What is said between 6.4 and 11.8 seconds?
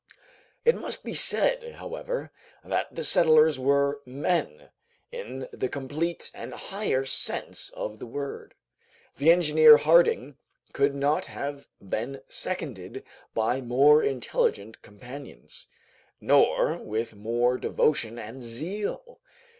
higher sense of the word. The engineer Harding could not have